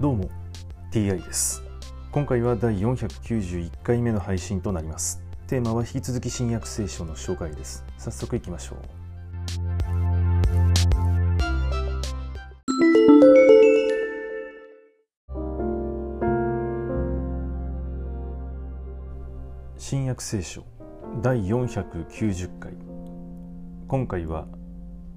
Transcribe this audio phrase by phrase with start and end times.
[0.00, 0.28] どうも
[0.90, 1.62] TI です。
[2.10, 5.22] 今回は第491回目の配信となります。
[5.46, 7.84] テーマは引き続き新約聖書の紹介です。
[7.96, 8.78] 早速いきましょう。
[19.78, 20.64] 新約聖書
[21.22, 22.72] 第490回。
[23.86, 24.48] 今回は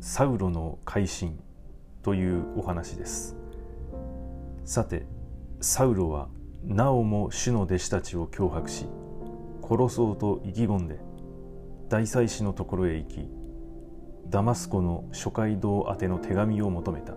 [0.00, 1.40] サウロの改心
[2.02, 3.45] というお話です。
[4.66, 5.06] さて
[5.60, 6.28] サウロは
[6.64, 8.88] なおも主の弟子たちを脅迫し
[9.62, 10.98] 殺そうと意気込んで
[11.88, 13.30] 大祭司のところへ行き
[14.28, 17.14] ダマスコの諸街道宛ての手紙を求めた。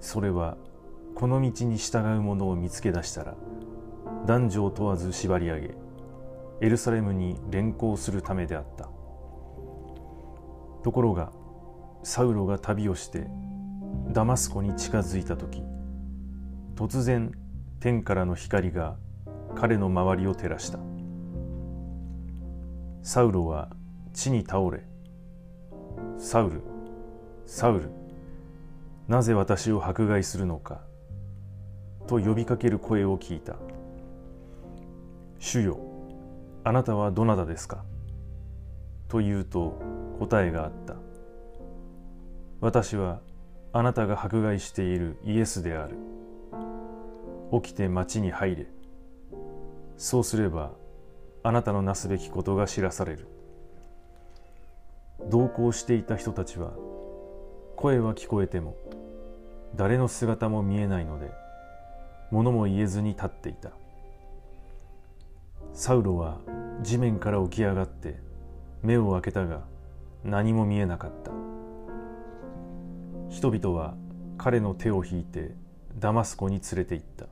[0.00, 0.56] それは
[1.14, 3.34] この道に従う者を見つけ出したら
[4.24, 5.74] 男女を問わず縛り上げ
[6.62, 8.88] エルサレムに連行するためであった。
[10.82, 11.30] ところが
[12.02, 13.26] サウロが旅をして
[14.12, 15.62] ダマスコに近づいた時
[16.76, 17.32] 突然
[17.80, 18.96] 天からの光が
[19.54, 20.78] 彼の周りを照らした。
[23.02, 23.70] サウロは
[24.12, 24.82] 地に倒れ
[26.18, 26.62] サウル
[27.46, 27.90] サウル
[29.06, 30.80] なぜ私を迫害するのか
[32.06, 33.56] と呼びかける声を聞いた。
[35.38, 35.78] 主よ
[36.64, 37.84] あなたはどなたですか？
[39.08, 39.78] と言うと
[40.18, 40.96] 答えがあった。
[42.60, 43.20] 私は
[43.72, 45.96] あなたが迫害しているイエスである。
[47.62, 48.66] 起きて町に入れ。
[49.96, 50.72] そうすれば
[51.42, 53.28] あなたのなすべきことが知らされる。
[55.30, 56.72] 同行していた人たちは
[57.76, 58.76] 声は聞こえても
[59.76, 61.30] 誰の姿も見えないので
[62.30, 63.70] 物も言えずに立っていた。
[65.72, 66.38] サウロは
[66.82, 68.18] 地面から起き上がって
[68.82, 69.62] 目を開けたが
[70.24, 71.30] 何も見えなかった。
[73.30, 73.94] 人々は
[74.38, 75.54] 彼の手を引いて
[75.98, 77.26] ダマスコに連れて行った。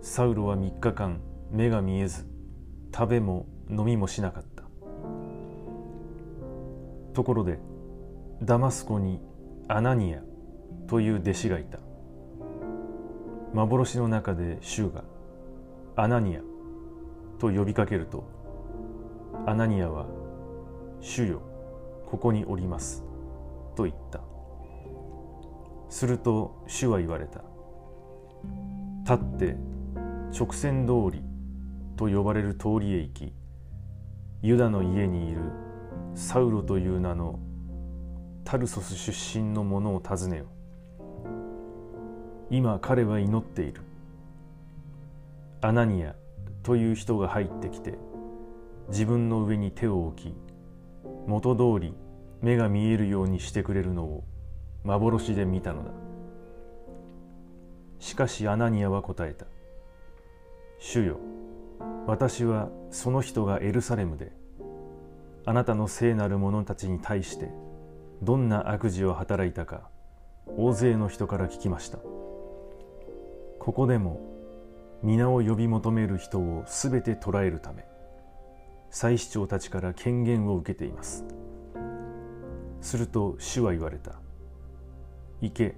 [0.00, 1.20] サウロは3日間
[1.50, 2.26] 目が見えず
[2.94, 4.64] 食べも飲みもしなかった。
[7.12, 7.58] ところで
[8.42, 9.20] ダマスコに
[9.68, 10.22] アナニア
[10.86, 11.78] という弟子がいた。
[13.52, 15.04] 幻の中で主が
[15.96, 16.40] アナニア
[17.38, 18.28] と呼びかけると
[19.46, 20.06] アナニアは
[21.00, 21.42] 主よ
[22.06, 23.04] ここにおります
[23.74, 24.20] と言った。
[25.88, 27.42] すると主は言われた。
[29.04, 29.56] 立って
[30.32, 31.22] 直線通り
[31.96, 33.32] と呼ばれる通りへ行き
[34.42, 35.40] ユダの家にいる
[36.14, 37.38] サウロという名の
[38.44, 40.46] タルソス出身の者を訪ねよ。
[42.48, 43.82] 今彼は祈っている。
[45.62, 46.14] アナニア
[46.62, 47.98] という人が入ってきて
[48.88, 50.34] 自分の上に手を置き
[51.26, 51.94] 元通り
[52.40, 54.24] 目が見えるようにしてくれるのを
[54.84, 55.90] 幻で見たのだ。
[57.98, 59.46] しかしアナニアは答えた。
[60.78, 61.18] 主よ
[62.06, 64.32] 私はその人がエルサレムで
[65.44, 67.50] あなたの聖なる者たちに対して
[68.22, 69.88] どんな悪事を働いたか
[70.56, 71.98] 大勢の人から聞きました。
[73.58, 74.20] ここでも
[75.02, 77.84] 皆を呼び求める人をすべて捕らえるため
[78.90, 81.24] 祭司長たちから権限を受けています。
[82.80, 84.12] すると主は言われた。
[85.40, 85.76] 行け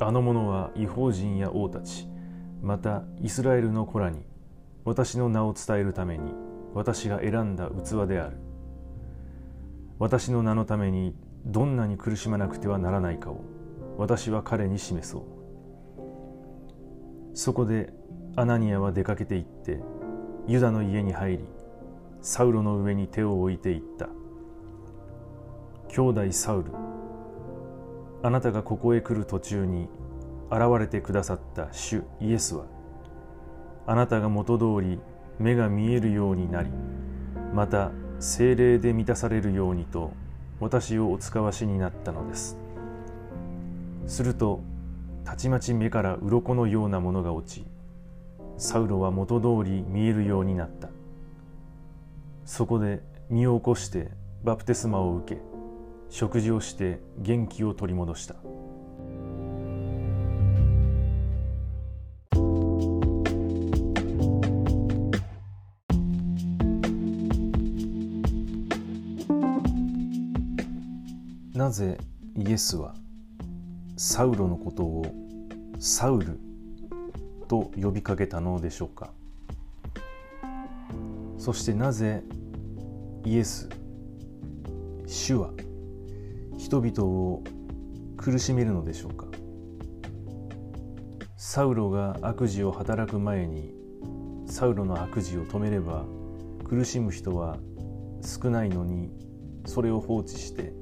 [0.00, 2.09] あの者は違法人や王たち。
[2.62, 4.22] またイスラエルの子らに
[4.84, 6.32] 私の名を伝えるために
[6.74, 8.36] 私が選んだ器である。
[9.98, 13.44] 私の名のためにどんなに苦しまなくてはならないかを
[13.98, 15.22] 私は彼に示そう。
[17.34, 17.92] そこで
[18.36, 19.80] アナニアは出かけて行って
[20.46, 21.44] ユダの家に入り
[22.22, 24.08] サウロの上に手を置いていった。
[25.88, 26.70] 兄弟サウル
[28.22, 29.88] あなたがここへ来る途中に
[30.50, 32.64] 現れてくださった主イエスは
[33.86, 34.98] あなたが元通り
[35.38, 36.70] 目が見えるようになり
[37.54, 40.12] また精霊で満たされるようにと
[40.60, 42.58] 私をお使わしになったのです。
[44.06, 44.60] すると
[45.24, 47.64] たちまち目から鱗のようなものが落ち
[48.58, 50.90] サウロは元通り見えるようになった。
[52.44, 53.00] そこで
[53.30, 54.10] 身を起こして
[54.44, 55.40] バプテスマを受け
[56.10, 58.34] 食事をして元気を取り戻した。
[71.60, 71.98] なぜ
[72.38, 72.94] イエスは
[73.98, 75.04] サウロのことを
[75.78, 76.40] サウル
[77.48, 79.12] と呼びかけたのでしょうか？
[81.36, 82.22] そしてなぜ
[83.26, 83.68] イエス
[85.04, 85.50] 主は
[86.56, 87.44] 人々を
[88.16, 89.26] 苦しめるのでしょうか？
[91.36, 93.74] サウロが悪事を働く前に
[94.46, 96.06] サウロの悪事を止めれば
[96.64, 97.58] 苦しむ人は
[98.22, 99.10] 少ないのに
[99.66, 100.72] それを放置して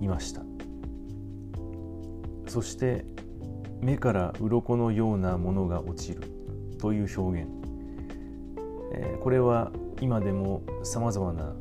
[0.00, 0.42] いました。
[2.46, 3.04] そして
[3.80, 6.22] 目から鱗のようなものが落ちる
[6.78, 7.50] という表現、
[8.92, 11.54] えー、これは今でもさまざまな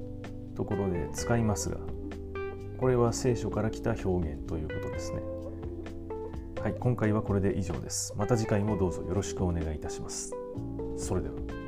[0.56, 1.78] ところで使いますが
[2.78, 5.22] これは聖書から来た表現ということですね。
[6.62, 8.14] はい今回はこれで以上です。
[8.18, 10.32] また次回もどうぞよろしくお願いいたします。
[10.98, 11.63] それでは。